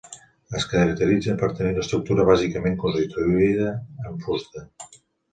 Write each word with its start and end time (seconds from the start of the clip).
Es 0.59 0.63
caracteritza 0.69 1.33
per 1.41 1.49
tenir 1.59 1.73
l'estructura 1.75 2.25
bàsicament 2.29 2.79
construïda 2.85 3.67
en 4.13 4.17
fusta. 4.25 4.65